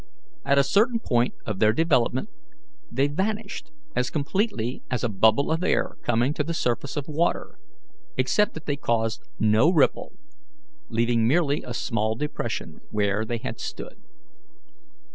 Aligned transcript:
At 0.43 0.57
a 0.57 0.63
certain 0.63 0.99
point 0.99 1.35
of 1.45 1.59
their 1.59 1.73
development 1.73 2.29
they 2.91 3.07
vanished 3.07 3.71
as 3.95 4.09
completely 4.09 4.81
as 4.89 5.03
a 5.03 5.09
bubble 5.09 5.51
of 5.51 5.63
air 5.63 5.95
coming 6.01 6.33
to 6.33 6.43
the 6.43 6.55
surface 6.55 6.97
of 6.97 7.07
water, 7.07 7.59
except 8.17 8.55
that 8.55 8.65
they 8.65 8.77
caused 8.77 9.21
no 9.37 9.71
ripple, 9.71 10.13
leaving 10.89 11.27
merely 11.27 11.61
a 11.61 11.75
small 11.75 12.15
depression 12.15 12.79
where 12.89 13.23
they 13.25 13.37
had 13.37 13.59
stood. 13.59 14.01